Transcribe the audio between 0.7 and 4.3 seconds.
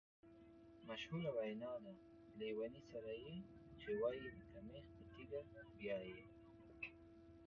مشهوره وینا ده: لېوني سره یې چې وایې